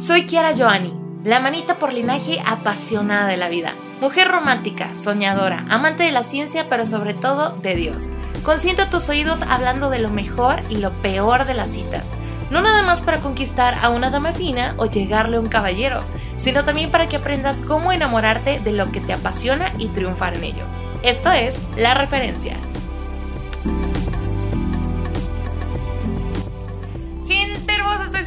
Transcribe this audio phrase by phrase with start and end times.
[0.00, 3.74] Soy Kiara Joani, la manita por linaje apasionada de la vida.
[4.00, 8.08] Mujer romántica, soñadora, amante de la ciencia, pero sobre todo de Dios.
[8.42, 12.14] Consiento tus oídos hablando de lo mejor y lo peor de las citas.
[12.50, 16.02] No nada más para conquistar a una dama fina o llegarle a un caballero,
[16.38, 20.44] sino también para que aprendas cómo enamorarte de lo que te apasiona y triunfar en
[20.44, 20.62] ello.
[21.02, 22.56] Esto es La Referencia.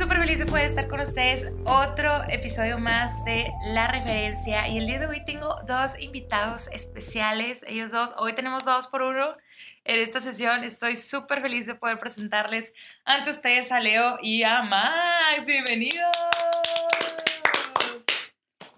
[0.04, 1.48] Súper feliz de poder estar con ustedes.
[1.64, 4.68] Otro episodio más de La Referencia.
[4.68, 7.64] Y el día de hoy tengo dos invitados especiales.
[7.66, 9.38] Ellos dos, hoy tenemos dos por uno
[9.86, 10.66] en esta sesión.
[10.66, 12.74] Estoy súper feliz de poder presentarles
[13.06, 15.48] ante ustedes a Leo y a Max.
[15.48, 16.12] Bienvenidos.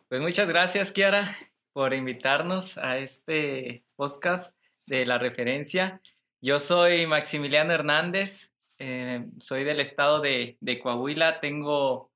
[0.07, 1.35] Pues muchas gracias, Kiara,
[1.73, 4.55] por invitarnos a este podcast
[4.85, 6.03] de la referencia.
[6.39, 12.11] Yo soy Maximiliano Hernández, eh, soy del estado de, de Coahuila, tengo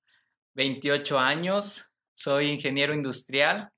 [0.55, 3.71] 28 años, soy ingeniero industrial.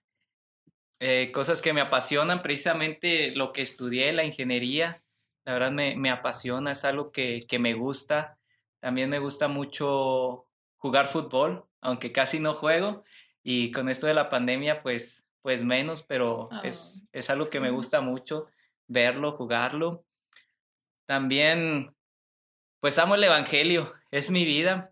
[1.00, 5.04] Eh, cosas que me apasionan, precisamente lo que estudié, la ingeniería,
[5.46, 8.38] la verdad me, me apasiona, es algo que, que, me gusta.
[8.80, 13.04] También me gusta mucho jugar fútbol, aunque casi no juego.
[13.44, 16.62] Y con esto de la pandemia, pues, pues menos, pero oh.
[16.64, 18.48] es, es algo que me gusta mucho,
[18.88, 20.06] verlo, jugarlo.
[21.08, 21.96] También,
[22.82, 24.92] pues amo el Evangelio, es mi vida.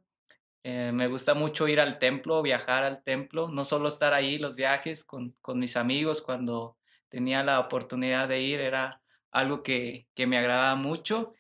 [0.64, 4.56] Eh, me gusta mucho ir al templo, viajar al templo, no solo estar ahí, los
[4.56, 6.78] viajes con, con mis amigos cuando
[7.10, 11.34] tenía la oportunidad de ir, era algo que, que me agrada mucho.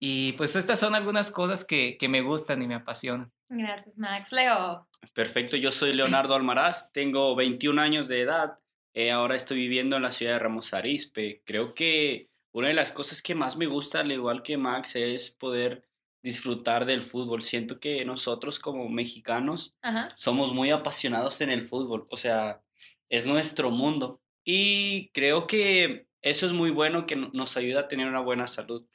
[0.00, 3.30] Y pues estas son algunas cosas que, que, me gustan y me apasionan.
[3.48, 4.32] Gracias, Max.
[4.32, 4.88] Leo.
[5.14, 8.58] Perfecto, yo soy Leonardo Almaraz, tengo 21 años de edad,
[8.94, 11.42] eh, ahora estoy viviendo en la ciudad de Ramos Arizpe.
[11.44, 15.30] Creo que una de las cosas que más me gusta, al igual que Max, es
[15.30, 15.84] poder
[16.22, 17.42] disfrutar del fútbol.
[17.42, 20.08] Siento que nosotros como mexicanos Ajá.
[20.14, 22.62] somos muy apasionados en el fútbol, o sea,
[23.08, 24.20] es nuestro mundo.
[24.44, 28.86] Y creo que eso es muy bueno que nos ayuda a tener una buena salud.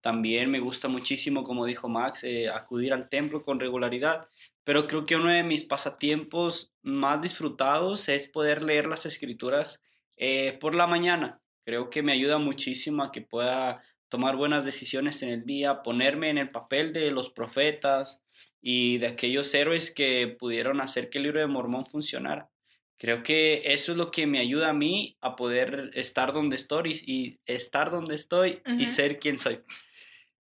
[0.00, 4.28] También me gusta muchísimo, como dijo Max, eh, acudir al templo con regularidad,
[4.62, 9.82] pero creo que uno de mis pasatiempos más disfrutados es poder leer las escrituras
[10.16, 11.40] eh, por la mañana.
[11.64, 13.82] Creo que me ayuda muchísimo a que pueda
[14.14, 18.22] tomar buenas decisiones en el día, ponerme en el papel de los profetas
[18.62, 22.48] y de aquellos héroes que pudieron hacer que el libro de Mormón funcionara.
[22.96, 26.92] Creo que eso es lo que me ayuda a mí a poder estar donde estoy
[27.04, 28.82] y estar donde estoy uh -huh.
[28.82, 29.58] y ser quien soy.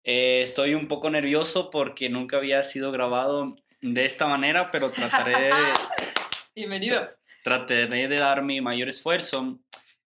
[0.03, 5.39] Eh, estoy un poco nervioso porque nunca había sido grabado de esta manera, pero trataré
[5.39, 5.51] de...
[6.57, 7.09] Bienvenido.
[7.45, 9.61] Trataré de dar mi mayor esfuerzo.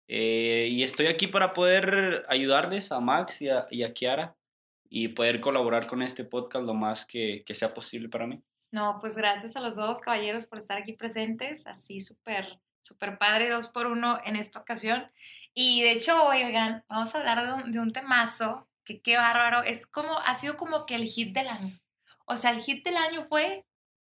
[0.09, 4.37] Eh, y estoy aquí para poder ayudarles a Max y a, y a, Kiara
[4.89, 8.43] y poder colaborar con este podcast lo más que, que sea posible para mí.
[8.71, 13.49] No, pues gracias a los dos caballeros por estar aquí presentes, así súper, súper padre,
[13.49, 15.11] dos por uno en esta ocasión.
[15.55, 19.63] Y de hecho, oigan, vamos a hablar de un, de un temazo que qué bárbaro,
[19.63, 21.81] es como, ha sido como que el hit del año.
[22.27, 23.65] O sea, el hit del año fue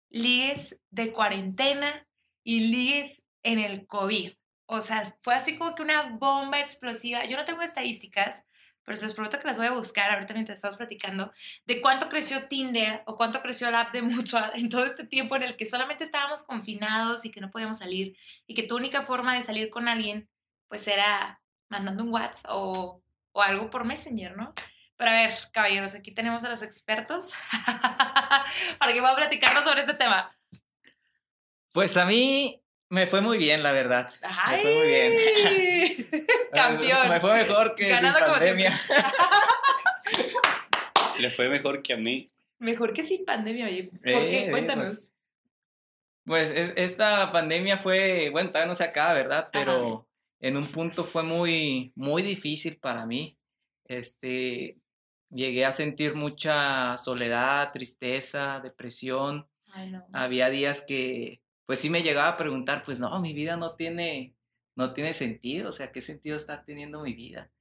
[0.10, 2.08] ligues de cuarentena
[2.44, 4.34] y ligues en el COVID.
[4.68, 7.26] O sea, fue así como que una bomba explosiva.
[7.26, 8.48] Yo no tengo estadísticas,
[8.84, 11.32] pero se los prometo que las voy a buscar ahorita mientras estamos platicando,
[11.66, 15.36] de cuánto creció Tinder o cuánto creció la app de Mutual en todo este tiempo
[15.36, 18.16] en el que solamente estábamos confinados y que no podíamos salir
[18.48, 20.30] y que tu única forma de salir con alguien
[20.68, 24.54] pues era mandando un WhatsApp o, o algo por Messenger, ¿no?
[24.98, 27.34] Pero a ver, caballeros, aquí tenemos a los expertos
[28.80, 30.36] para que puedan platicarnos sobre este tema.
[31.72, 34.14] Pues a mí me fue muy bien, la verdad.
[34.22, 36.28] Ay, me fue muy bien.
[36.54, 37.10] Campeón.
[37.10, 38.80] me fue mejor que sin pandemia.
[41.20, 42.32] Le fue mejor que a mí.
[42.60, 43.84] Mejor que sin pandemia, oye.
[43.92, 44.52] ¿Por Eh, qué?
[44.52, 45.12] Cuéntanos.
[46.26, 49.50] Pues, pues es, esta pandemia fue, bueno, todavía no se acaba, ¿verdad?
[49.52, 50.06] Pero Ajá.
[50.42, 53.38] en un punto fue muy, muy difícil para mí.
[53.88, 54.78] Este,
[55.30, 59.48] llegué a sentir mucha soledad, tristeza, depresión.
[59.74, 60.06] Ay, no.
[60.14, 64.36] Había días que, pues sí me llegaba a preguntar, pues no, mi vida no tiene,
[64.76, 67.52] no tiene sentido, o sea, ¿qué sentido está teniendo mi vida?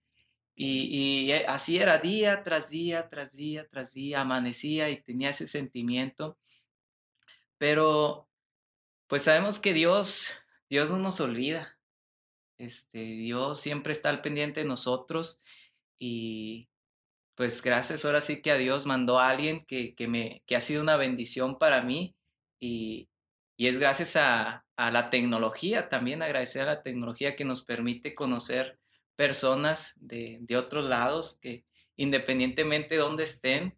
[0.56, 5.46] Y, y así era día tras día, tras día, tras día, amanecía y tenía ese
[5.48, 6.38] sentimiento.
[7.58, 8.28] Pero,
[9.08, 10.34] pues sabemos que Dios,
[10.70, 11.78] Dios no nos olvida.
[12.58, 15.42] Este, Dios siempre está al pendiente de nosotros
[15.98, 16.68] y
[17.34, 20.60] pues gracias ahora sí que a Dios mandó a alguien que, que, me, que ha
[20.60, 22.16] sido una bendición para mí
[22.60, 23.08] y,
[23.56, 28.14] y es gracias a, a, la tecnología, también agradecer a la tecnología que nos permite
[28.14, 28.78] conocer
[29.16, 31.64] personas de, de otros lados que
[31.96, 33.76] independientemente de dónde estén,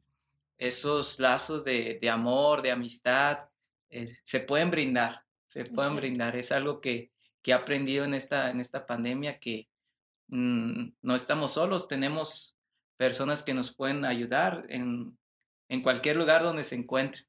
[0.59, 3.41] esos lazos de, de, amor, de amistad,
[4.25, 6.37] se pueden brindar, se pueden brindar.
[6.37, 7.13] Es algo que,
[7.43, 9.69] que, he aprendido en esta, en esta pandemia, que
[10.29, 12.57] mm, no estamos solos, tenemos
[12.97, 15.19] personas que nos pueden ayudar en,
[15.69, 17.27] en cualquier lugar donde se encuentren.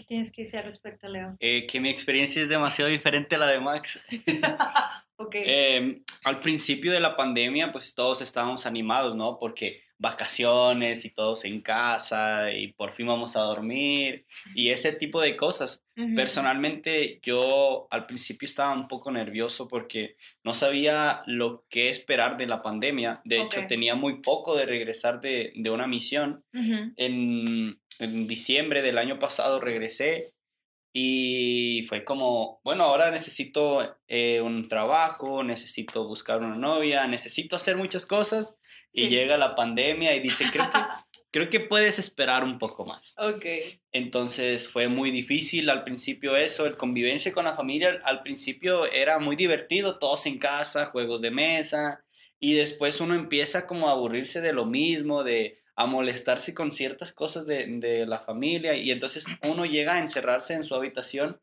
[0.00, 1.36] ¿Qué tienes que decir al respecto, Leo?
[1.40, 4.02] Eh, que mi experiencia es demasiado diferente a la de Max.
[5.16, 5.42] okay.
[5.44, 9.36] Eh, al principio de la pandemia, pues todos estábamos animados, ¿no?
[9.38, 14.24] Porque vacaciones y todos en casa y por fin vamos a dormir
[14.54, 15.86] y ese tipo de cosas.
[16.16, 22.46] Personalmente yo al principio estaba un poco nervioso porque no sabía lo que esperar de
[22.46, 23.20] la pandemia.
[23.24, 26.42] De hecho, tenía muy poco de regresar de, de una misión.
[26.52, 30.32] en, en diciembre del año pasado regresé
[30.94, 37.76] y fue como, bueno, ahora necesito eh, un trabajo, necesito buscar una novia, necesito hacer
[37.76, 38.59] muchas cosas
[38.92, 40.78] y llega la pandemia y dice, creo que,
[41.30, 43.14] creo que puedes esperar un poco más.
[43.18, 43.46] Ok.
[43.92, 49.18] Entonces fue muy difícil al principio eso, el convivencia con la familia al principio era
[49.18, 52.04] muy divertido, todos en casa, juegos de mesa,
[52.38, 57.12] y después uno empieza como a aburrirse de lo mismo, de a molestarse con ciertas
[57.12, 61.40] cosas de, de la familia, y entonces uno llega a encerrarse en su habitación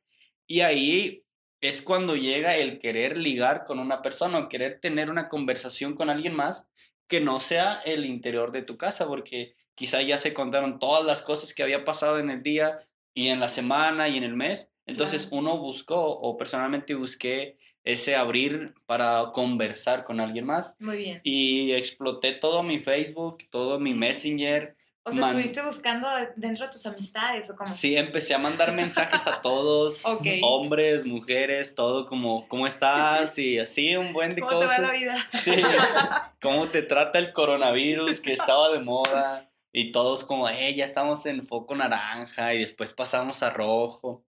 [0.47, 1.23] y ahí
[1.59, 6.09] es cuando llega el querer ligar con una persona o querer tener una conversación con
[6.09, 6.69] alguien más
[7.07, 11.21] que no sea el interior de tu casa, porque quizá ya se contaron todas las
[11.21, 14.74] cosas que había pasado en el día y en la semana y en el mes.
[14.86, 20.75] Entonces uno buscó, o personalmente busqué ese abrir para conversar con alguien más.
[20.80, 21.21] Muy bien.
[21.24, 24.76] Y exploté todo mi Facebook, todo mi Messenger,
[25.07, 27.69] o sea, ¿estuviste buscando dentro de tus amistades o cómo?
[27.69, 30.04] Sí, empecé a mandar mensajes a todos,
[30.44, 33.38] hombres, mujeres, todo como, ¿cómo estás?
[33.48, 34.75] Y así, un buen de ¿Cómo cosas.
[34.75, 35.27] Te va la vida?
[35.31, 35.54] Sí,
[36.42, 39.50] ¿cómo te trata el coronavirus que estaba de moda?
[39.71, 44.25] Y todos como, eh, ya estamos en foco naranja y después pasamos a rojo.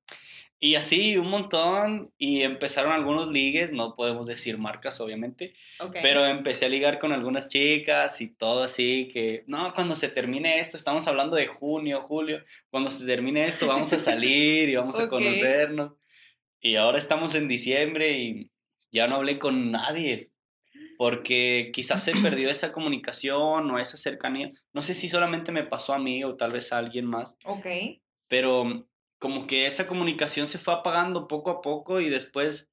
[0.62, 5.54] Y así un montón y empezaron algunos ligues, no podemos decir marcas obviamente,
[6.02, 10.60] pero empecé a ligar con algunas chicas y todo así que, no, cuando se termine
[10.60, 15.00] esto, estamos hablando de junio, julio, cuando se termine esto vamos a salir y vamos
[15.00, 15.94] a conocernos.
[16.60, 18.52] Y ahora estamos en diciembre y
[18.92, 20.30] ya no hablé con nadie
[20.98, 24.52] porque quizás se perdió esa comunicación o esa cercanía.
[24.74, 27.38] No sé si solamente me pasó a mí o tal vez a alguien más.
[27.46, 27.66] Ok.
[28.28, 28.89] Pero
[29.20, 32.72] como que esa comunicación se fue apagando poco a poco y después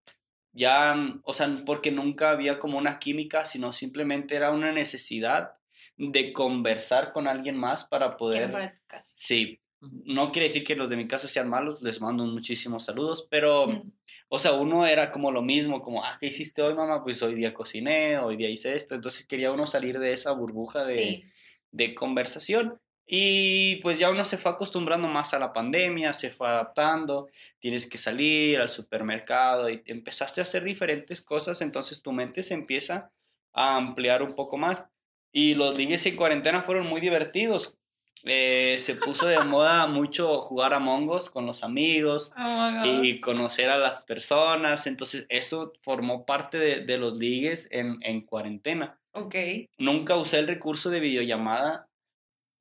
[0.52, 5.56] ya, o sea, porque nunca había como una química, sino simplemente era una necesidad
[5.98, 8.50] de conversar con alguien más para poder...
[8.50, 9.14] Para tu casa.
[9.18, 13.26] Sí, no quiere decir que los de mi casa sean malos, les mando muchísimos saludos,
[13.30, 13.82] pero,
[14.28, 17.02] o sea, uno era como lo mismo, como, ah, ¿qué hiciste hoy, mamá?
[17.02, 20.86] Pues hoy día cociné, hoy día hice esto, entonces quería uno salir de esa burbuja
[20.86, 21.24] de,
[21.70, 22.80] de conversación.
[23.06, 27.28] Y pues ya uno se fue acostumbrando más a la pandemia, se fue adaptando,
[27.60, 32.54] tienes que salir al supermercado y empezaste a hacer diferentes cosas, entonces tu mente se
[32.54, 33.12] empieza
[33.52, 34.88] a ampliar un poco más.
[35.30, 37.76] Y los ligues en cuarentena fueron muy divertidos.
[38.24, 43.70] Eh, se puso de moda mucho jugar a mongos con los amigos oh y conocer
[43.70, 48.98] a las personas, entonces eso formó parte de, de los ligues en, en cuarentena.
[49.12, 49.34] Ok.
[49.78, 51.85] Nunca usé el recurso de videollamada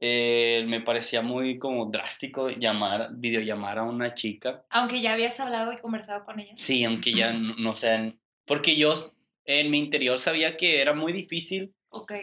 [0.08, 4.64] eh, me parecía muy como drástico llamar, videollamar a una chica.
[4.70, 6.54] Aunque ya habías hablado y conversado con ella.
[6.56, 8.94] Sí, aunque ya no, sean, porque yo
[9.46, 11.74] en mi interior sabía que era muy difícil.
[11.90, 12.14] Ok.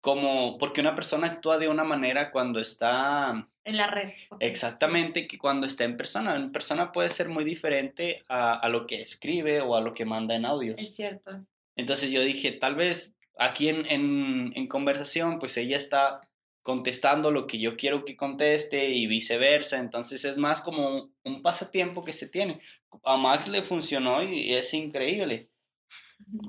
[0.00, 3.48] Como, porque una persona actúa de una manera cuando está...
[3.64, 4.10] En la red.
[4.40, 6.34] exactamente, que cuando está en persona.
[6.34, 10.04] En persona puede ser muy diferente a, a lo que escribe o a lo que
[10.04, 10.74] manda en audios.
[10.76, 11.44] Es cierto.
[11.76, 16.20] Entonces yo dije, tal vez aquí en, en, en conversación, pues ella está
[16.68, 19.78] contestando lo que yo quiero que conteste y viceversa.
[19.78, 22.60] Entonces es más como un, pasatiempo que se tiene.
[23.04, 25.48] A Max le funcionó y es increíble.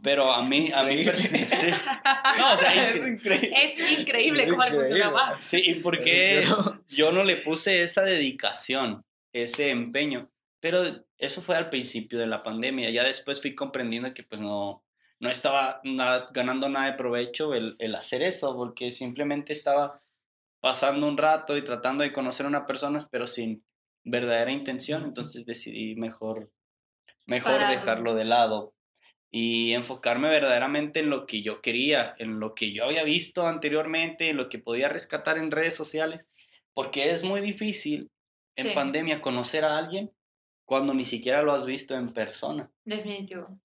[0.03, 1.67] Pero a mí, a mí sí.
[2.37, 3.51] no, o sea, es, increíble.
[3.63, 5.39] es increíble cómo le funciona a Max.
[5.39, 6.43] Sí, y porque
[6.89, 10.29] yo no le puse esa dedicación, ese empeño.
[10.59, 10.83] Pero
[11.17, 12.89] eso fue al principio de la pandemia.
[12.89, 14.83] Ya después fui comprendiendo que pues no,
[15.21, 15.79] no estaba
[16.33, 20.01] ganando nada de provecho el, el hacer eso, porque simplemente estaba
[20.61, 23.63] pasando un rato y tratando de conocer a una persona, pero sin
[24.03, 26.51] verdadera intención, entonces decidí mejor,
[27.25, 28.73] mejor dejarlo de lado
[29.31, 34.29] y enfocarme verdaderamente en lo que yo quería, en lo que yo había visto anteriormente,
[34.29, 36.27] en lo que podía rescatar en redes sociales,
[36.73, 38.09] porque es muy difícil
[38.55, 40.11] en pandemia conocer a alguien
[40.65, 42.71] cuando ni siquiera lo has visto en persona.
[42.83, 43.59] Definitivo.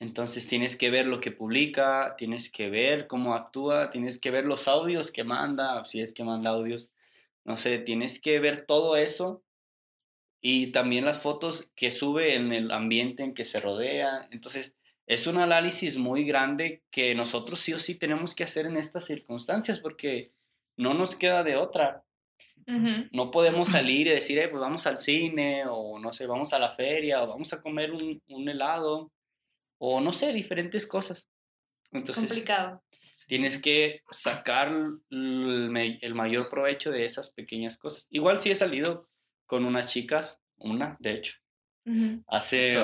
[0.00, 4.44] Entonces tienes que ver lo que publica, tienes que ver cómo actúa, tienes que ver
[4.44, 6.92] los audios que manda, si es que manda audios,
[7.44, 9.42] no sé, tienes que ver todo eso
[10.40, 14.28] y también las fotos que sube en el ambiente en que se rodea.
[14.30, 14.74] Entonces,
[15.06, 19.06] es un análisis muy grande que nosotros sí o sí tenemos que hacer en estas
[19.06, 20.30] circunstancias porque
[20.76, 22.04] no nos queda de otra.
[23.12, 26.58] No podemos salir y decir, eh, pues vamos al cine o no sé, vamos a
[26.58, 29.10] la feria o vamos a comer un, un helado
[29.78, 31.28] o no sé, diferentes cosas.
[31.92, 32.82] Entonces, es complicado.
[33.26, 34.68] Tienes que sacar
[35.10, 38.06] el, el mayor provecho de esas pequeñas cosas.
[38.10, 39.08] Igual sí he salido
[39.46, 41.34] con unas chicas, una, de hecho,
[42.26, 42.76] hace,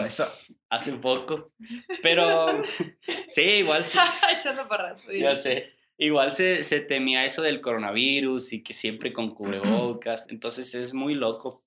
[0.70, 1.52] hace poco,
[2.02, 2.62] pero
[3.28, 3.98] sí, igual sí.
[4.34, 4.66] Echando
[5.12, 5.72] Ya sé.
[5.96, 11.14] Igual se, se, temía eso del coronavirus y que siempre con cubrebocas, entonces es muy
[11.14, 11.62] loco,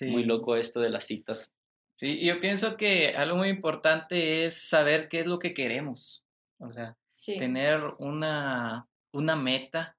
[0.00, 1.55] muy loco esto de las citas.
[1.98, 6.26] Sí, yo pienso que algo muy importante es saber qué es lo que queremos,
[6.58, 6.96] o sea,
[7.38, 9.96] tener una, una meta,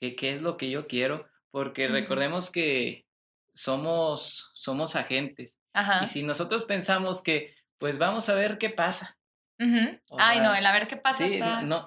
[0.00, 3.06] qué es lo que yo quiero, porque recordemos que
[3.54, 5.60] somos, somos agentes.
[6.00, 9.18] Y si nosotros pensamos que, pues vamos a ver qué pasa.
[10.16, 11.26] Ay, no, el a ver qué pasa.
[11.26, 11.84] Sí, no,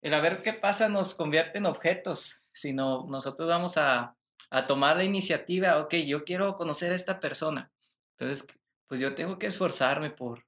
[0.00, 4.16] el a ver qué pasa nos convierte en objetos, sino nosotros vamos a,
[4.50, 7.70] a tomar la iniciativa, ok, yo quiero conocer a esta persona.
[8.16, 8.46] Entonces,
[8.86, 10.46] pues yo tengo que esforzarme por,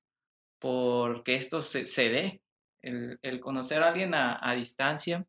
[0.58, 2.42] por que esto se, se dé.
[2.82, 5.26] El, el, conocer a alguien a, a distancia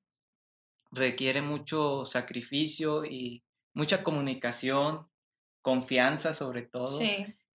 [0.91, 5.07] requiere mucho sacrificio y mucha comunicación,
[5.61, 7.01] confianza sobre todo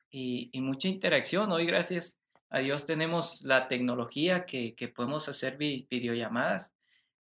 [0.10, 1.52] y, y, mucha interacción.
[1.52, 2.20] Hoy gracias
[2.50, 6.76] a Dios tenemos la tecnología que, que podemos hacer videollamadas.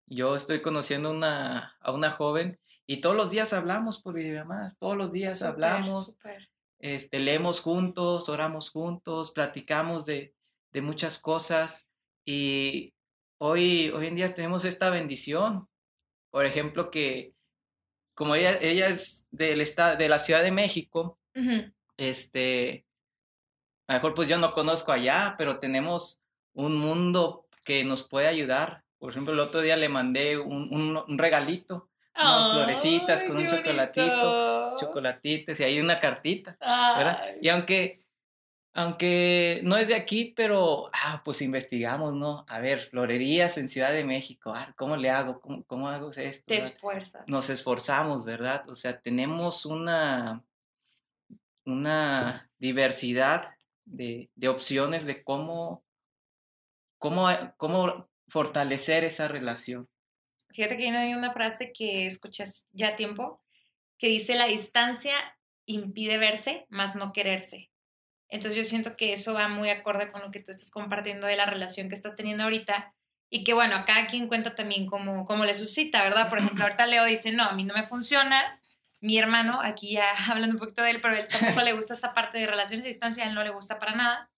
[0.06, 4.96] Yo estoy conociendo una, a una joven y todos los días hablamos por videollamadas, todos
[4.96, 6.18] los días hablamos,
[6.79, 10.34] Este, leemos juntos, oramos juntos, platicamos de,
[10.72, 11.89] de muchas cosas
[12.25, 12.93] y
[13.39, 15.67] hoy, hoy en día tenemos esta bendición.
[16.29, 17.34] Por ejemplo, que
[18.17, 21.19] como ella, ella es del estado, de la Ciudad de México,
[21.98, 22.88] este,
[23.88, 28.27] a lo mejor pues yo no conozco allá, pero tenemos un mundo que nos puede
[28.27, 28.84] ayudar.
[28.98, 31.89] Por ejemplo, el otro día le mandé un, un, regalito,
[32.20, 37.22] unas florecitas con un chocolatito, chocolatitos y hay una cartita, ¿verdad?
[37.42, 38.08] Y aunque
[38.78, 42.46] aunque no es de aquí, pero ah, pues investigamos, ¿no?
[42.48, 45.42] A ver, florerías en Ciudad de México, ah, ¿cómo le hago?
[45.42, 46.46] ¿Cómo, cómo hago esto?
[46.46, 47.24] Te esfuerzas.
[47.26, 48.70] Nos esforzamos, ¿verdad?
[48.70, 50.44] O sea, tenemos una,
[51.66, 55.84] una diversidad de, de opciones de cómo,
[57.00, 59.90] cómo, cómo fortalecer esa relación.
[60.58, 63.44] Fíjate que hay una frase que escuchas ya a tiempo
[64.00, 65.14] que dice la distancia
[65.68, 67.70] impide verse, más no quererse.
[68.28, 71.36] Entonces yo siento que eso va muy acorde con lo que tú estás compartiendo de
[71.36, 72.92] la relación que estás teniendo ahorita
[73.30, 76.28] y que bueno, a cada quien cuenta también cómo, cómo le suscita, ¿verdad?
[76.28, 78.60] Por ejemplo, ahorita Leo dice, no, a mí no me funciona.
[79.00, 82.16] Mi hermano, aquí ya hablando un poquito de él, pero él tampoco le gusta esta
[82.16, 84.32] parte de relaciones a distancia, a él no le gusta para nada.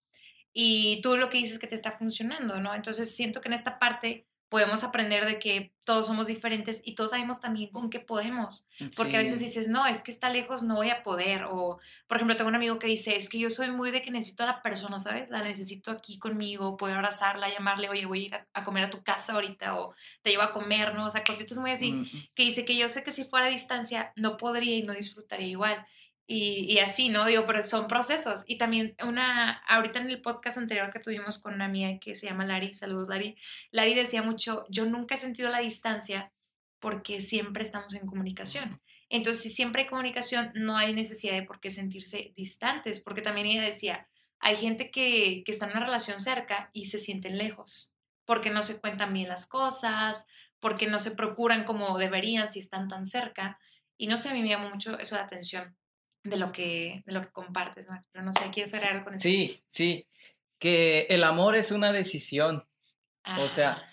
[0.52, 2.76] Y tú lo que dices es que te está funcionando, ¿no?
[2.76, 7.12] Entonces siento que en esta parte podemos aprender de que todos somos diferentes y todos
[7.12, 8.66] sabemos también con qué podemos.
[8.96, 11.46] Porque a veces dices, no, es que está lejos, no voy a poder.
[11.50, 14.10] O, por ejemplo, tengo un amigo que dice, es que yo soy muy de que
[14.12, 15.30] necesito a la persona, ¿sabes?
[15.30, 19.04] La necesito aquí conmigo, poder abrazarla, llamarle, oye, voy a ir a, comer a tu
[19.04, 21.06] casa ahorita o te llevo a comer, ¿no?
[21.06, 22.30] O sea, cositas muy así.
[22.34, 25.48] Que dice que yo sé que si fuera a distancia no podría y no disfrutaría
[25.48, 25.86] igual.
[26.32, 27.26] Y, así, ¿no?
[27.26, 28.44] Digo, pero son procesos.
[28.46, 32.28] Y también una, ahorita en el podcast anterior que tuvimos con una amiga que se
[32.28, 33.36] llama Lari, saludos Lari,
[33.72, 36.32] Lari decía mucho, yo nunca he sentido la distancia
[36.78, 38.80] porque siempre estamos en comunicación.
[39.10, 43.48] Entonces, si siempre hay comunicación, no hay necesidad de por qué sentirse distantes, porque también
[43.48, 44.08] ella decía,
[44.40, 47.96] hay gente que, que está en una relación cerca y se sienten lejos,
[48.26, 50.28] porque no se cuentan bien las cosas,
[50.60, 53.58] porque no se procuran como deberían si están tan cerca.
[53.98, 55.76] Y no sé, a mí me llama mucho eso la atención
[56.24, 59.24] de lo que, de lo que compartes, Pero no sé, ¿quieres hacer algo con eso?
[59.24, 60.08] Sí, sí,
[60.60, 62.64] que el amor es una decisión.
[63.40, 63.90] O sea, ah.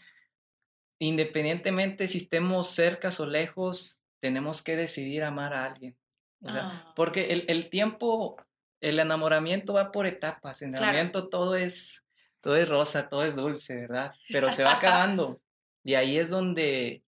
[0.98, 5.96] independientemente si estemos cerca o lejos, tenemos que decidir amar a alguien.
[6.42, 6.92] O sea, ah.
[6.96, 8.36] porque el, el, tiempo,
[8.80, 10.62] el enamoramiento va por etapas.
[10.62, 12.06] El enamoramiento todo es,
[12.40, 14.14] todo es rosa, todo es dulce, ¿verdad?
[14.28, 15.40] Pero se va acabando.
[15.84, 17.02] y ahí es donde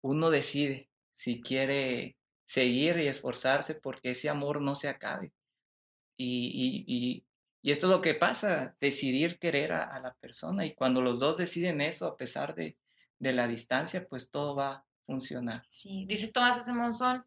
[0.00, 2.15] uno decide si quiere
[2.46, 5.32] seguir y esforzarse porque ese amor no se acabe.
[6.16, 7.24] Y, y,
[7.62, 10.64] y, esto es lo que pasa, decidir querer a, la persona.
[10.64, 12.78] Y cuando los dos deciden eso, a pesar de,
[13.18, 15.66] de la distancia, pues todo va a funcionar.
[15.68, 17.26] Sí, dice Tomás ese Monzón,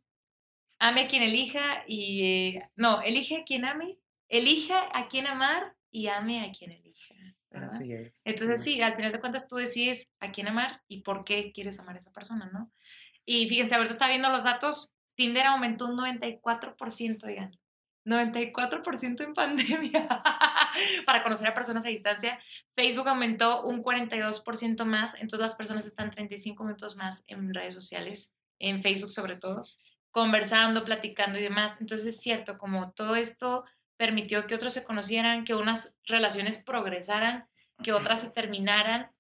[0.80, 2.24] ame a quien elija y...
[2.24, 4.00] Eh, no, elige a quien ame,
[4.30, 7.16] elija a quien amar y ame a quien elija.
[7.52, 8.22] Así es.
[8.26, 11.80] Entonces sí, al final de cuentas tú decides a quién amar y por qué quieres
[11.80, 12.72] amar a esa persona, ¿no?
[13.26, 17.52] Y fíjense, ahorita está viendo los datos, Tinder aumentó un 94%, oigan.
[18.06, 20.08] 94% en pandemia
[21.06, 22.40] para conocer a personas a distancia.
[22.74, 28.34] Facebook aumentó un 42% más, entonces las personas están 35 minutos más en redes sociales,
[28.60, 29.64] en Facebook sobre todo,
[30.12, 31.82] conversando, platicando y demás.
[31.82, 33.66] Entonces es cierto, como todo esto
[33.98, 37.46] permitió que otros se conocieran, que unas relaciones progresaran,
[37.84, 39.12] que otras se terminaran.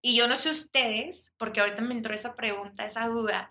[0.00, 3.50] Y yo no sé ustedes, porque ahorita me entró esa pregunta, esa duda,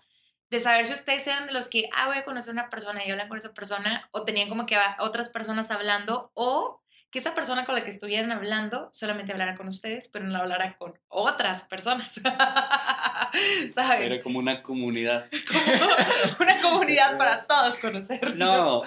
[0.52, 3.02] de saber si ustedes eran de los que, ah, voy a conocer a una persona
[3.02, 7.34] y hablan con esa persona, o tenían como que otras personas hablando, o que esa
[7.34, 11.66] persona con la que estuvieran hablando solamente hablara con ustedes, pero no hablara con otras
[11.68, 12.12] personas.
[13.74, 14.02] ¿Saben?
[14.02, 15.26] Era como una comunidad.
[16.38, 18.36] una comunidad para todos conocer.
[18.36, 18.82] No,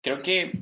[0.00, 0.52] creo que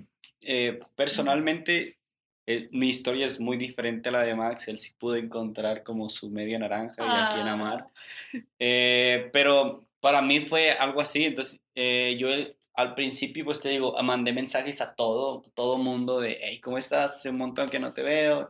[0.41, 1.99] eh, personalmente
[2.47, 4.69] eh, mi historia es muy diferente a la de Max.
[4.69, 7.89] Él sí pudo encontrar como su media naranja y a quien amar.
[7.89, 8.39] Ah.
[8.59, 11.25] Eh, pero para mí fue algo así.
[11.25, 12.29] Entonces, eh, yo
[12.75, 17.17] al principio, pues te digo, mandé mensajes a todo, todo mundo de, hey, ¿cómo estás?
[17.17, 18.49] Hace un montón que no te veo.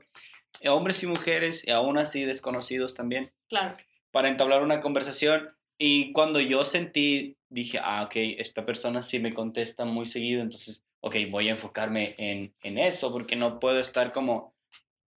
[0.61, 3.33] Eh, hombres y mujeres, y aún así desconocidos también.
[3.49, 3.75] Claro.
[4.11, 5.49] Para entablar una conversación.
[5.79, 10.85] Y cuando yo sentí, dije, ah, ok, esta persona sí me contesta muy seguido, entonces,
[11.01, 14.55] ok, voy a enfocarme en, en eso, porque no puedo estar como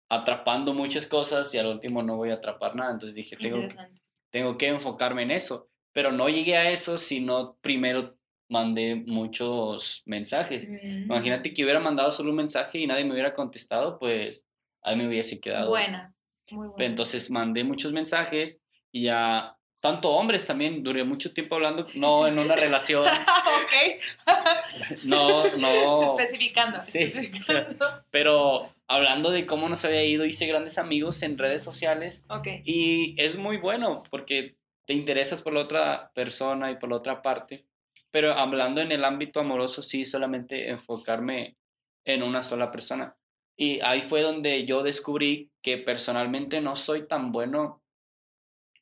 [0.08, 2.94] atrapando muchas cosas y al último no voy a atrapar nada.
[2.94, 3.68] Entonces dije, tengo,
[4.30, 8.16] tengo que enfocarme en eso pero no llegué a eso sino primero
[8.50, 10.70] mandé muchos mensajes.
[10.70, 11.04] Mm.
[11.04, 14.46] Imagínate que hubiera mandado solo un mensaje y nadie me hubiera contestado, pues
[14.82, 15.70] ahí me hubiese quedado.
[15.70, 16.14] Buena,
[16.52, 16.86] muy buena.
[16.86, 22.40] Entonces mandé muchos mensajes y ya, tanto hombres también, duré mucho tiempo hablando, no en
[22.40, 23.06] una relación.
[23.64, 24.26] ok.
[25.04, 26.20] no, no.
[26.20, 26.80] Especificando.
[26.80, 27.12] Sí.
[28.10, 32.26] Pero hablando de cómo nos había ido, hice grandes amigos en redes sociales.
[32.30, 32.48] Ok.
[32.66, 34.56] Y es muy bueno porque
[34.90, 37.68] te interesas por la otra persona y por la otra parte,
[38.10, 41.58] pero hablando en el ámbito amoroso, sí, solamente enfocarme
[42.06, 43.16] en una sola persona.
[43.56, 47.84] Y ahí fue donde yo descubrí que personalmente no soy tan bueno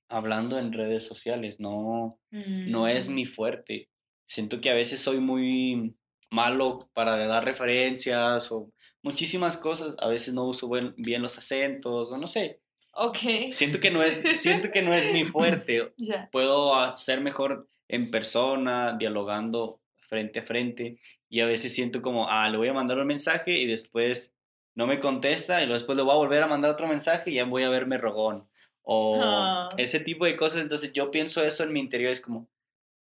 [0.07, 3.13] hablando en redes sociales, no, no es mm.
[3.13, 3.89] mi fuerte.
[4.25, 5.93] Siento que a veces soy muy
[6.31, 8.71] malo para dar referencias o
[9.03, 12.61] muchísimas cosas, a veces no uso bien los acentos o no sé,
[12.99, 13.51] Ok.
[13.51, 15.93] Siento que no es, siento que no es mi fuerte.
[16.31, 20.99] Puedo hacer mejor en persona, dialogando frente a frente.
[21.29, 24.33] Y a veces siento como, ah, le voy a mandar un mensaje y después
[24.73, 27.45] no me contesta y después le voy a volver a mandar otro mensaje y ya
[27.45, 28.47] voy a verme rogón.
[28.81, 29.69] O ah.
[29.77, 30.61] ese tipo de cosas.
[30.61, 32.47] Entonces yo pienso eso en mi interior, es como,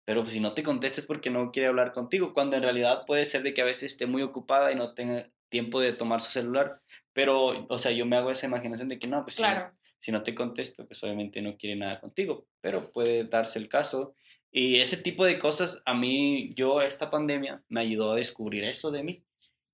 [0.04, 3.26] pero pues, si no te contestes porque no quiere hablar contigo, cuando en realidad puede
[3.26, 6.32] ser de que a veces esté muy ocupada y no tenga tiempo de tomar su
[6.32, 6.82] celular.
[7.14, 9.85] Pero, o sea, yo me hago esa imaginación de que no, pues claro si no
[10.24, 14.15] te contesto, pues obviamente no quiere nada contigo, pero puede darse el caso.
[14.52, 18.91] Y ese tipo de cosas, a mí, yo, esta pandemia me ayudó a descubrir eso
[18.91, 19.24] de mí,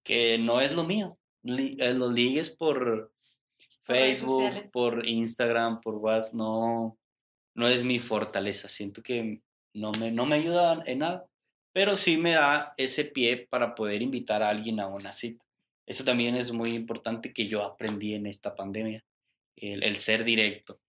[0.03, 1.17] que no es lo mío.
[1.43, 3.11] Eh, los ligues por
[3.83, 6.97] Facebook, por Instagram, por WhatsApp, no,
[7.55, 8.69] no es mi fortaleza.
[8.69, 9.41] Siento que
[9.73, 11.27] no me, no me ayuda en nada,
[11.73, 15.45] pero sí me da ese pie para poder invitar a alguien a una cita.
[15.85, 19.03] Eso también es muy importante que yo aprendí en esta pandemia
[19.55, 20.79] el, ser directo.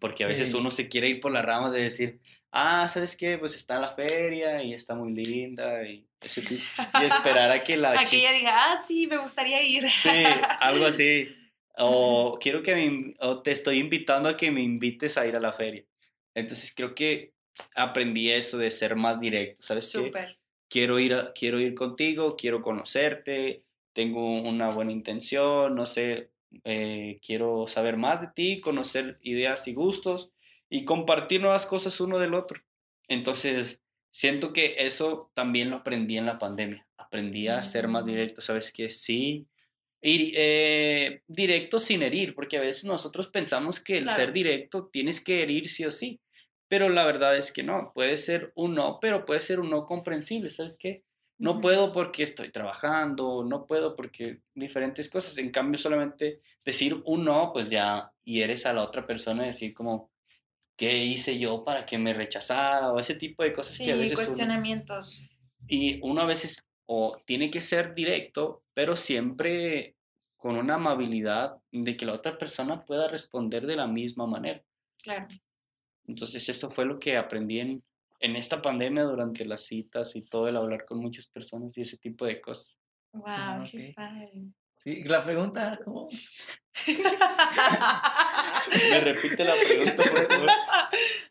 [0.00, 2.18] Porque a veces uno se quiere ir por las ramas de decir,
[2.50, 3.38] ah, ¿sabes qué?
[3.38, 8.00] Pues está la feria y está muy linda y, y esperar a que la...
[8.00, 9.88] a que ella diga, ah, sí, me gustaría ir.
[9.90, 10.24] Sí,
[10.60, 11.28] algo así.
[11.76, 13.14] O quiero que me...
[13.20, 15.84] o te estoy invitando a que me invites a ir a la feria.
[16.34, 17.32] Entonces creo que
[17.74, 20.38] aprendí eso de ser más directo, ¿sabes Súper.
[20.68, 23.62] Quiero ir, quiero ir contigo, quiero conocerte,
[23.92, 26.30] tengo una buena intención, no sé,
[26.64, 30.30] eh, quiero saber más de ti, conocer ideas y gustos
[30.68, 32.62] y compartir nuevas cosas uno del otro.
[33.08, 36.86] Entonces, siento que eso también lo aprendí en la pandemia.
[36.96, 38.08] Aprendí a ser más mm.
[38.08, 39.46] directo, sabes que sí,
[40.00, 45.22] ir eh, directo sin herir, porque a veces nosotros pensamos que el ser directo tienes
[45.22, 46.20] que herir sí o sí,
[46.68, 49.86] pero la verdad es que no, puede ser un no, pero puede ser un no
[49.86, 51.04] comprensible, ¿sabes qué?
[51.38, 55.36] No puedo porque estoy trabajando, no puedo porque diferentes cosas.
[55.38, 60.10] En cambio, solamente decir un no, pues ya eres a la otra persona, decir como,
[60.76, 62.92] ¿qué hice yo para que me rechazara?
[62.92, 64.16] O ese tipo de cosas que a veces.
[64.16, 65.28] cuestionamientos.
[65.66, 69.96] y uno a veces o tiene que ser directo, pero siempre
[70.36, 74.62] con una amabilidad de que la otra persona pueda responder de la misma manera.
[75.02, 75.26] Claro.
[76.06, 77.82] Entonces, eso fue lo que aprendí en,
[78.24, 81.98] en esta pandemia durante las citas y todo el hablar con muchas personas y ese
[81.98, 82.80] tipo de cosas.
[83.12, 84.32] Wow, qué padre.
[84.84, 86.08] Sí, la pregunta, ¿cómo?
[88.90, 90.48] Me repite la pregunta, por favor.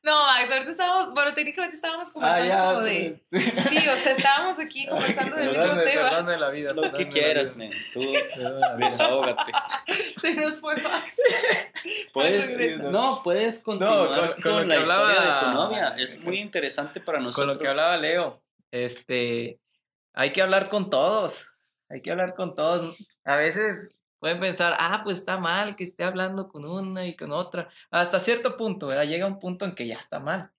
[0.03, 3.23] No, Max, ahorita estábamos, bueno, técnicamente estábamos conversando Ah, como de...
[3.31, 6.01] Sí, o sea, estábamos aquí conversando del mismo Perdón, tema.
[6.09, 6.73] perdón de la vida.
[6.73, 7.77] Lo que quieras, vida, man.
[7.93, 8.01] Tú
[8.77, 9.51] desahógate.
[10.17, 11.17] Se nos fue Max.
[12.13, 15.95] Puedes, no, puedes continuar con- con, con lo que la historia hablaba- de tu novia.
[15.97, 17.55] Es muy interesante para Con nosotros.
[17.57, 19.59] lo que hablaba Leo, este,
[20.13, 21.51] hay que hablar con todos,
[21.89, 22.95] hay que hablar con todos.
[23.25, 27.31] A veces pueden pensar, ah, pues está mal que esté hablando con una y con
[27.31, 27.69] otra.
[27.91, 29.03] Hasta cierto punto, ¿verdad?
[29.05, 30.51] Llega un punto en que ya está mal,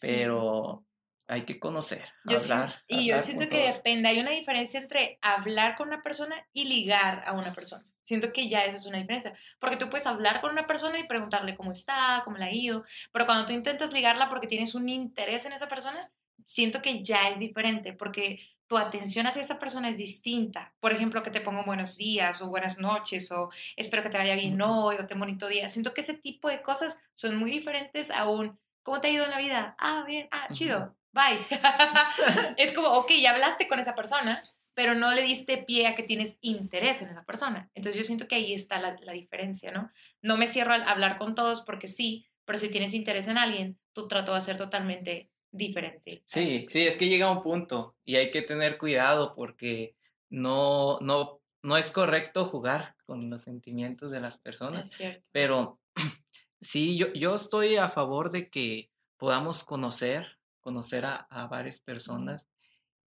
[0.00, 0.84] pero
[1.26, 2.82] hay que conocer, Yo sí- hablar.
[2.88, 3.76] y yo hablar siento con que todos.
[3.76, 7.84] depende, hay una diferencia entre hablar con una persona y ligar a una persona.
[8.02, 11.04] Siento que ya esa es una diferencia, porque tú puedes hablar con una persona y
[11.06, 14.88] preguntarle cómo está, cómo le ha ido, pero cuando tú intentas ligarla porque tienes un
[14.88, 16.10] interés en esa persona,
[16.44, 20.72] siento que ya es diferente, porque tu atención hacia esa persona es distinta.
[20.78, 24.36] Por ejemplo, que te pongo buenos días o buenas noches o espero que te vaya
[24.36, 25.68] bien hoy o te bonito día.
[25.68, 29.24] Siento que ese tipo de cosas son muy diferentes a un ¿cómo te ha ido
[29.24, 29.74] en la vida?
[29.76, 31.40] Ah, bien, ah, chido, bye.
[32.58, 36.04] es como, ok, ya hablaste con esa persona, pero no le diste pie a que
[36.04, 37.68] tienes interés en esa persona.
[37.74, 39.90] Entonces yo siento que ahí está la, la diferencia, ¿no?
[40.22, 43.80] No me cierro al hablar con todos porque sí, pero si tienes interés en alguien,
[43.92, 46.22] tu trato va a ser totalmente diferente.
[46.26, 49.96] Sí, sí, es que llega un punto y hay que tener cuidado porque
[50.28, 54.90] no, no, no es correcto jugar con los sentimientos de las personas.
[54.90, 55.26] Es cierto.
[55.32, 55.80] Pero
[56.60, 62.48] sí, yo, yo estoy a favor de que podamos conocer, conocer a, a varias personas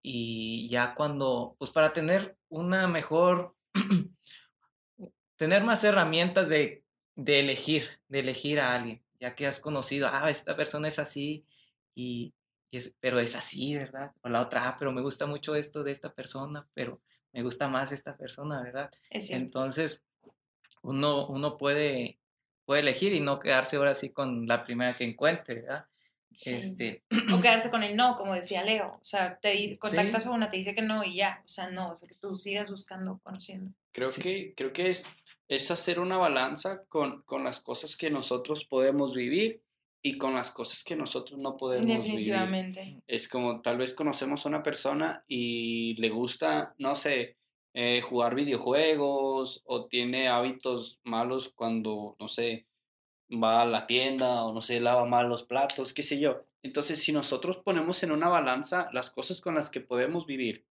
[0.01, 3.56] y ya cuando, pues para tener una mejor,
[5.38, 6.84] tener más herramientas de,
[7.15, 11.45] de elegir, de elegir a alguien, ya que has conocido, ah, esta persona es así
[11.95, 12.34] y,
[12.71, 14.12] y es, pero es así, ¿verdad?
[14.21, 17.01] O la otra, ah, pero me gusta mucho esto de esta persona, pero
[17.32, 18.91] me gusta más esta persona, ¿verdad?
[19.10, 19.29] Es.
[19.32, 20.03] Entonces,
[20.82, 22.19] uno, uno puede,
[22.65, 25.86] puede elegir y no quedarse ahora sí con la primera que encuentre, ¿verdad?
[26.34, 26.56] Sí.
[26.56, 27.03] Este,
[27.36, 28.91] O quedarse con el no, como decía Leo.
[28.99, 30.29] O sea, te di- contactas Sí.
[30.29, 31.41] a una, te dice que no y ya.
[31.45, 33.71] O sea, no, o sea, que tú sigas buscando, conociendo.
[33.91, 34.21] Creo Sí.
[34.21, 35.03] que, creo que es,
[35.47, 39.62] es hacer una balanza con, con las cosas que nosotros podemos vivir
[40.06, 42.02] y con las cosas que nosotros no podemos vivir.
[42.02, 43.02] Definitivamente.
[43.08, 47.38] Es como tal vez conocemos a una persona y le gusta, no sé,
[47.74, 52.68] eh, jugar videojuegos o tiene hábitos malos cuando, no sé,
[53.32, 56.46] va a la tienda o no sé, lava mal los platos, qué sé yo.
[56.62, 60.66] Entonces, si nosotros ponemos en una balanza las cosas con las que podemos vivir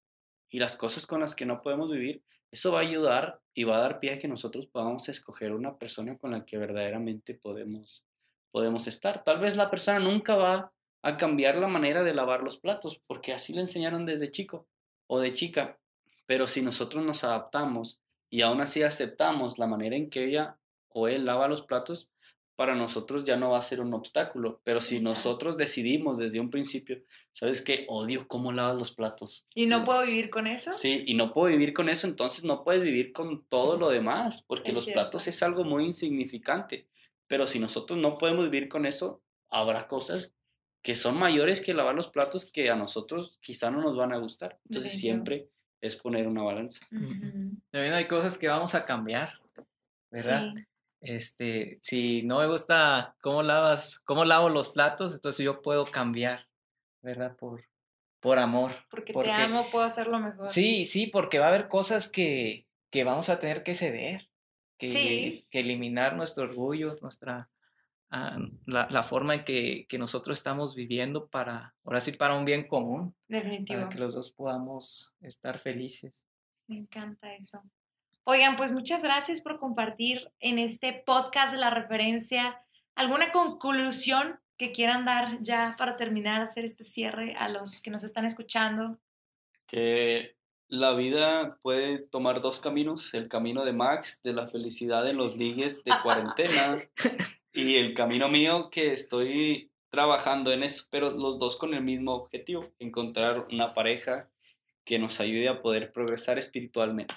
[0.51, 3.77] y las cosas con las que no podemos vivir, eso va a ayudar y va
[3.77, 8.05] a dar pie a que nosotros podamos escoger una persona con la que verdaderamente podemos,
[8.53, 9.25] podemos estar.
[9.25, 13.33] Tal vez la persona nunca va a cambiar la manera de lavar los platos, porque
[13.33, 14.69] así le enseñaron desde chico
[15.09, 15.79] o de chica.
[16.27, 17.99] Pero si nosotros nos adaptamos
[18.31, 20.59] y aún así aceptamos la manera en que ella
[20.91, 22.11] o él lava los platos,
[22.55, 24.61] para nosotros ya no va a ser un obstáculo.
[24.63, 25.11] Pero si Exacto.
[25.11, 27.87] nosotros decidimos desde un principio, ¿sabes qué?
[27.89, 29.45] Odio cómo lavas los platos.
[29.55, 30.73] ¿Y no puedo vivir con eso?
[30.73, 34.45] Sí, y no puedo vivir con eso, entonces no puedes vivir con todo lo demás,
[34.47, 35.01] porque Es los cierto.
[35.01, 36.87] platos es algo muy insignificante.
[37.33, 40.35] Pero si nosotros no podemos vivir con eso, habrá cosas
[40.83, 44.19] que son mayores que lavar los platos que a nosotros quizá no nos van a
[44.19, 44.59] gustar.
[44.69, 45.49] Entonces siempre
[45.81, 46.85] es poner una balanza.
[46.93, 47.57] Ujú.
[47.71, 49.31] también hay cosas que vamos a cambiar,
[50.11, 50.53] ¿verdad?
[50.55, 50.65] Sí.
[51.01, 56.49] Este, si no me gusta cómo lavas, cómo lavo los platos, entonces yo puedo cambiar,
[57.01, 57.35] ¿verdad?
[57.35, 57.65] Por,
[58.21, 58.73] por amor.
[58.91, 60.49] Porque, Porque- te amo, puedo hacerlo mejor.
[60.49, 64.29] Sí, sí, porque va a haber cosas que, que vamos a tener que ceder,
[64.83, 65.47] que, Sí.
[65.51, 67.49] que eliminar nuestro orgullo, nuestra,
[68.11, 72.45] ah, la, la forma en que, que nosotros estamos viviendo para, ahora sí, para un
[72.45, 73.81] bien común, Definitivo.
[73.81, 76.27] para que los dos podamos estar felices.
[76.67, 77.63] Me encanta eso.
[78.25, 82.61] Oigan, pues muchas gracias por compartir en este podcast de la referencia.
[82.95, 88.05] ¿Alguna conclusión que quieran dar ya para terminar, hacer este cierre a los que nos
[88.05, 88.99] están escuchando?
[89.67, 90.37] Que
[90.69, 95.37] la vida puede tomar dos caminos, el camino de Max, de la felicidad en los
[95.37, 96.79] ligues de cuarentena,
[97.53, 102.15] y el camino mío que estoy trabajando en eso, pero los dos con el mismo
[102.15, 104.31] objetivo, encontrar una pareja
[104.85, 107.15] que nos ayude a poder progresar espiritualmente.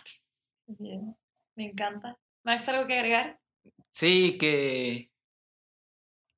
[0.67, 1.15] Bien,
[1.55, 2.19] me encanta.
[2.43, 3.39] Max, ¿algo que agregar?
[3.91, 5.09] Sí, que,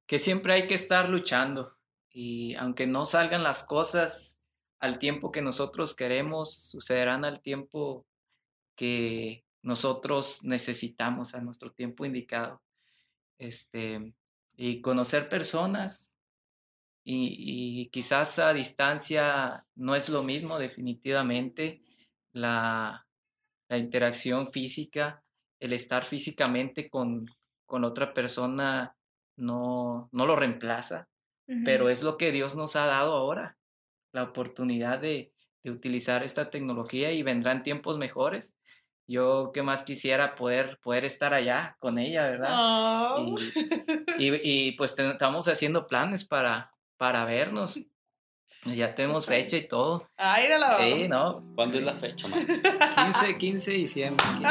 [0.05, 1.75] que siempre hay que estar luchando
[2.11, 4.36] y aunque no salgan las cosas
[4.79, 8.05] al tiempo que nosotros queremos, sucederán al tiempo
[8.75, 12.61] que nosotros necesitamos, a nuestro tiempo indicado.
[13.39, 14.13] Este,
[14.55, 16.17] y conocer personas
[17.03, 21.83] y, y quizás a distancia no es lo mismo definitivamente
[22.31, 23.07] la,
[23.69, 25.23] la interacción física
[25.59, 27.27] el estar físicamente con,
[27.65, 28.95] con otra persona
[29.37, 31.07] no, no lo reemplaza,
[31.63, 33.57] pero es lo que Dios nos ha dado ahora,
[34.11, 38.57] la oportunidad de, de utilizar esta tecnología y vendrán tiempos mejores
[39.07, 42.51] yo qué más quisiera poder, poder estar allá con ella, ¿verdad?
[42.53, 43.35] Oh.
[44.19, 47.79] Y, y, pues estamos haciendo planes para, para vernos.
[48.65, 49.99] Ya tenemos fecha y todo.
[50.17, 50.47] Ay,
[50.79, 51.43] Sí, ¿no?
[51.55, 52.61] ¿Cuándo es la fecha, Max?
[52.95, 54.25] 15, 15 de diciembre.
[54.25, 54.47] 15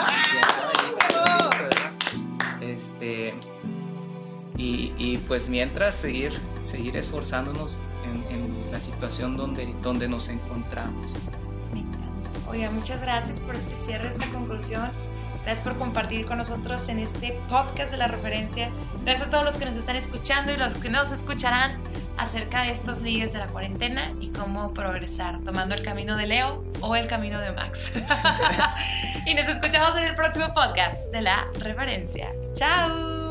[2.72, 3.34] Este,
[4.56, 11.06] y, y, pues mientras seguir, seguir esforzándonos en, en la situación donde, donde nos encontramos.
[12.48, 14.90] Oiga, muchas gracias por este cierre, esta conclusión.
[15.44, 18.68] Gracias por compartir con nosotros en este podcast de la referencia.
[19.04, 21.72] Gracias a todos los que nos están escuchando y los que nos escucharán
[22.16, 26.64] acerca de estos líderes de la cuarentena y cómo progresar, tomando el camino de Leo
[26.80, 27.92] o el camino de Max.
[29.26, 32.28] y nos escuchamos en el próximo podcast de la referencia.
[32.56, 33.25] ¡Chao!